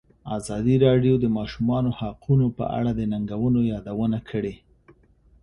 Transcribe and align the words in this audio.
ازادي 0.37 0.75
راډیو 0.85 1.15
د 1.19 1.21
د 1.23 1.25
ماشومانو 1.37 1.89
حقونه 1.99 2.47
په 2.57 2.65
اړه 2.77 2.91
د 2.95 3.01
ننګونو 3.11 3.59
یادونه 3.71 4.17
کړې. 4.29 4.53